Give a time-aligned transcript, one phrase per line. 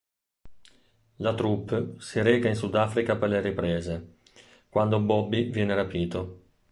[1.25, 4.15] La troupe si reca in Sudafrica per le riprese,
[4.67, 6.39] quando Bobby viene rapito.